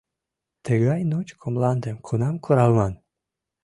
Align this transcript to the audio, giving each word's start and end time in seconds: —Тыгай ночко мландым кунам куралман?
—Тыгай 0.65 1.01
ночко 1.11 1.47
мландым 1.53 1.97
кунам 2.05 2.35
куралман? 2.43 2.93